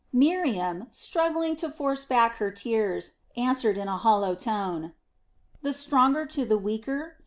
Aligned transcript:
Miriam, 0.11 0.87
struggling 0.91 1.55
to 1.57 1.69
force 1.69 2.05
back 2.05 2.37
her 2.37 2.49
tears, 2.49 3.17
answered 3.37 3.77
in 3.77 3.87
a 3.87 3.97
hollow 3.99 4.33
tone: 4.33 4.93
"The 5.61 5.73
stronger 5.73 6.25
to 6.25 6.43
the 6.43 6.57
weaker! 6.57 7.17